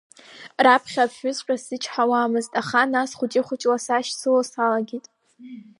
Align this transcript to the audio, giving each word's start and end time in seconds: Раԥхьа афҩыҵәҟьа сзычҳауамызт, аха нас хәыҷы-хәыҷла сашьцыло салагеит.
Раԥхьа 0.65 1.05
афҩыҵәҟьа 1.07 1.55
сзычҳауамызт, 1.61 2.51
аха 2.61 2.81
нас 2.93 3.11
хәыҷы-хәыҷла 3.17 3.77
сашьцыло 3.85 4.41
салагеит. 4.51 5.05